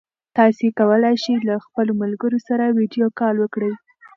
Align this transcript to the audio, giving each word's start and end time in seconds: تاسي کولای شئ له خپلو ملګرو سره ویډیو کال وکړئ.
تاسي 0.37 0.67
کولای 0.79 1.15
شئ 1.23 1.35
له 1.47 1.55
خپلو 1.65 1.91
ملګرو 2.01 2.39
سره 2.47 2.65
ویډیو 2.77 3.07
کال 3.19 3.35
وکړئ. 3.39 3.71